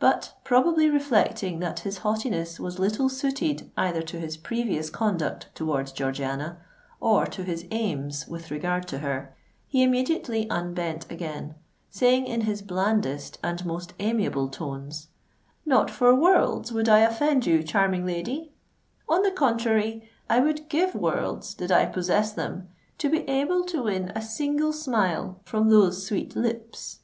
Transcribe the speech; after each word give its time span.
But, 0.00 0.34
probably 0.42 0.90
reflecting 0.90 1.60
that 1.60 1.78
his 1.86 1.98
haughtiness 1.98 2.58
was 2.58 2.80
little 2.80 3.08
suited 3.08 3.70
either 3.76 4.02
to 4.02 4.18
his 4.18 4.36
previous 4.36 4.90
conduct 4.90 5.54
towards 5.54 5.92
Georgiana 5.92 6.58
or 6.98 7.26
to 7.26 7.44
his 7.44 7.64
aims 7.70 8.26
with 8.26 8.50
regard 8.50 8.88
to 8.88 8.98
her, 8.98 9.36
he 9.68 9.84
immediately 9.84 10.48
unbent 10.50 11.08
again, 11.08 11.54
saying 11.90 12.26
in 12.26 12.40
his 12.40 12.60
blandest 12.60 13.38
and 13.40 13.64
most 13.64 13.92
amiable 14.00 14.48
tones, 14.48 15.06
"Not 15.64 15.92
for 15.92 16.12
worlds 16.12 16.72
would 16.72 16.88
I 16.88 16.98
offend 16.98 17.46
you, 17.46 17.62
charming 17.62 18.04
lady: 18.04 18.50
on 19.08 19.22
the 19.22 19.30
contrary, 19.30 20.10
I 20.28 20.40
would 20.40 20.68
give 20.68 20.96
worlds, 20.96 21.54
did 21.54 21.70
I 21.70 21.86
possess 21.86 22.32
them, 22.32 22.68
to 22.98 23.08
be 23.08 23.20
able 23.28 23.62
to 23.66 23.84
win 23.84 24.10
a 24.16 24.22
single 24.22 24.72
smile 24.72 25.38
from 25.44 25.68
those 25.68 26.04
sweet 26.04 26.34
lips." 26.34 26.98